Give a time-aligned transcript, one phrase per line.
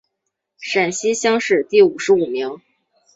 [0.59, 2.59] 陕西乡试第五十五名。